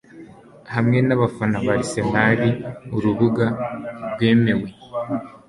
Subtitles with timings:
[0.73, 2.39] hamwe nabafana Arsenal
[2.95, 3.45] Urubuga
[4.11, 4.67] rwemewe